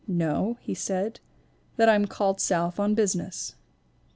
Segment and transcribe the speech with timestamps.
[0.07, 1.19] 'No,' he said,
[1.77, 3.53] 'that I'm called South on business.'